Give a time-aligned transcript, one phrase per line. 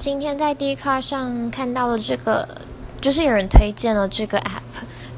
[0.00, 2.48] 今天在 d c a r 上看到了这个，
[3.02, 4.62] 就是有人推荐了这个 app，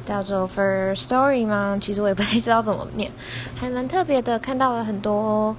[0.04, 1.78] 叫做 First Story 吗？
[1.80, 3.08] 其实我也不太知道怎么念，
[3.54, 4.36] 还蛮特别的。
[4.40, 5.54] 看到了很多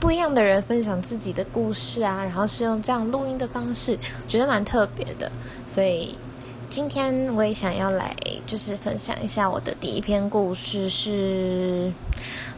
[0.00, 5.30] 不一样的人分享自己的故事啊，然后是用这样录音的方式，觉得蛮特别的。
[5.64, 6.18] 所以
[6.68, 8.14] 今天我也想要来，
[8.44, 11.92] 就是分享一下我的第一篇故事是，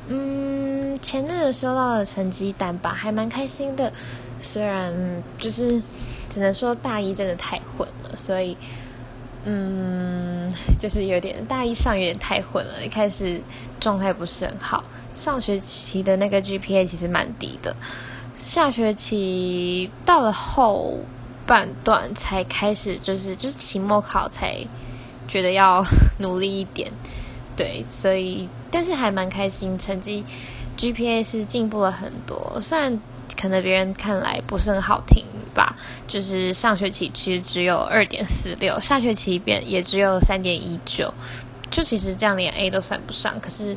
[0.08, 3.92] 嗯，前日收到了成绩单吧，还蛮开心的。
[4.40, 5.80] 虽然就是
[6.30, 8.56] 只能说大一真的太混了，所以
[9.44, 13.40] 嗯，就是有点大一上有点太混了，一开始
[13.78, 14.82] 状态不是很好。
[15.14, 17.76] 上学期的那个 GPA 其实蛮低的，
[18.36, 20.98] 下学期到了后
[21.48, 24.58] 半段才开始，就是就是期末考才
[25.26, 25.82] 觉得要
[26.20, 26.92] 努力一点，
[27.56, 30.22] 对，所以但是还蛮开心，成绩
[30.76, 33.00] GPA 是进步了很多，虽然。
[33.40, 35.76] 可能别人看来不是很好听吧，
[36.08, 41.14] 就是上学期其实只有二点四六，下学期变也只有三点一九，
[41.70, 43.38] 就其实这样连 A 都算不上。
[43.40, 43.76] 可是，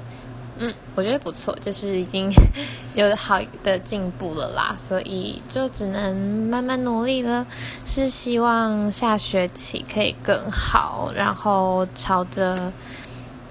[0.57, 2.31] 嗯，我觉得不错，就是已经
[2.93, 6.15] 有好的进步了啦，所以就只能
[6.49, 7.45] 慢慢努力了。
[7.85, 12.71] 是希望下学期可以更好，然后朝着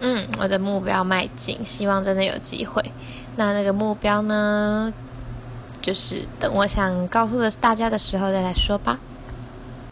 [0.00, 2.82] 嗯我的目标迈进，希望真的有机会。
[3.36, 4.92] 那那个目标呢？
[5.82, 8.98] 就是等我想告诉的大家的时候再来说吧。